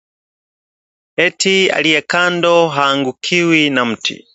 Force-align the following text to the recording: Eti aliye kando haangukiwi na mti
Eti 1.25 1.69
aliye 1.71 2.01
kando 2.01 2.69
haangukiwi 2.69 3.69
na 3.69 3.85
mti 3.85 4.27